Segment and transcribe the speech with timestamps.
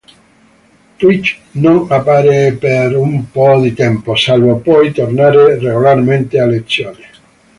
[0.99, 7.07] Rich non appare per un po' di tempo, salvo poi tornare regolarmente a lezione.